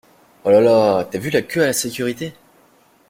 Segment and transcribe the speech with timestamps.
[0.43, 2.33] Holala, t'as vu la queue à la sécurité?!